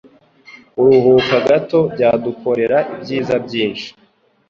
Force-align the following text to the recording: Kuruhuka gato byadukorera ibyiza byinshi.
Kuruhuka 0.73 1.35
gato 1.47 1.79
byadukorera 1.93 2.77
ibyiza 2.93 3.35
byinshi. 3.45 3.87